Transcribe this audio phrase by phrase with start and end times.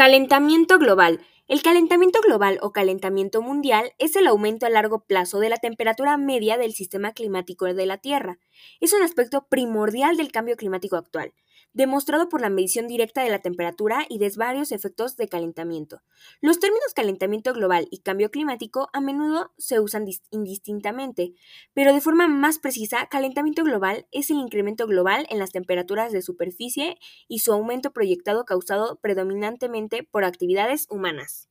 [0.00, 1.20] Calentamiento global.
[1.46, 6.16] El calentamiento global o calentamiento mundial es el aumento a largo plazo de la temperatura
[6.16, 8.38] media del sistema climático de la Tierra.
[8.80, 11.34] Es un aspecto primordial del cambio climático actual
[11.72, 16.02] demostrado por la medición directa de la temperatura y de varios efectos de calentamiento.
[16.40, 21.34] Los términos calentamiento global y cambio climático a menudo se usan indistintamente,
[21.74, 26.22] pero de forma más precisa, calentamiento global es el incremento global en las temperaturas de
[26.22, 26.98] superficie
[27.28, 31.50] y su aumento proyectado causado predominantemente por actividades humanas.